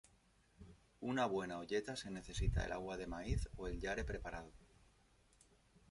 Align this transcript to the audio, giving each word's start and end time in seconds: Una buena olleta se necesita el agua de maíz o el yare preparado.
Una 1.01 1.27
buena 1.27 1.59
olleta 1.59 1.95
se 1.95 2.09
necesita 2.09 2.65
el 2.65 2.71
agua 2.71 2.97
de 2.97 3.05
maíz 3.05 3.47
o 3.55 3.67
el 3.67 3.79
yare 3.79 4.03
preparado. 4.03 4.51